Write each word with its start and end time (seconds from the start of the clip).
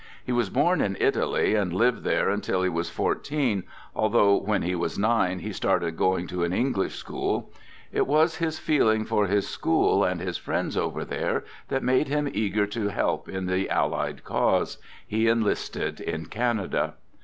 He 0.25 0.31
was 0.31 0.49
born 0.49 0.81
in 0.81 0.97
Italy 0.99 1.53
and 1.53 1.71
lived 1.71 2.03
there 2.03 2.27
until 2.31 2.63
he 2.63 2.69
was 2.69 2.89
fourteen, 2.89 3.65
although 3.95 4.35
when 4.35 4.63
he 4.63 4.73
was 4.73 4.97
nine 4.97 5.37
he 5.37 5.53
started 5.53 5.95
go 5.95 6.17
ing 6.17 6.25
to 6.25 6.43
an 6.43 6.51
English 6.53 6.95
school. 6.95 7.51
It 7.91 8.07
was 8.07 8.37
his 8.37 8.57
feeling 8.57 9.05
for 9.05 9.27
his 9.27 9.47
school 9.47 10.03
and 10.03 10.19
his 10.19 10.39
friends 10.39 10.75
over 10.75 11.05
there 11.05 11.43
that 11.67 11.83
made 11.83 12.07
him 12.07 12.27
eager 12.33 12.65
to 12.65 12.87
help 12.87 13.29
in 13.29 13.45
the 13.45 13.69
Allied 13.69 14.23
cause. 14.23 14.79
He 15.05 15.27
enlisted 15.27 15.99
in 16.01 16.25
Canada. 16.25 16.95